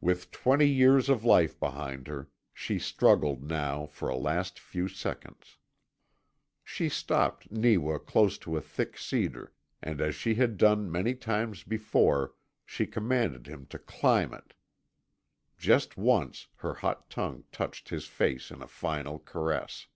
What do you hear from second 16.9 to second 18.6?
tongue touched his face